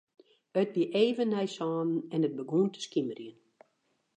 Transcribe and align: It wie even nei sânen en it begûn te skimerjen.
It 0.61 0.69
wie 0.75 0.85
even 1.05 1.29
nei 1.33 1.47
sânen 1.55 1.91
en 2.15 2.25
it 2.27 2.37
begûn 2.39 2.67
te 2.71 2.79
skimerjen. 2.85 3.37